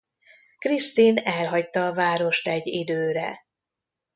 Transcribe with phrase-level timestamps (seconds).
[0.57, 3.45] Kristin elhagyta a várost egy időre.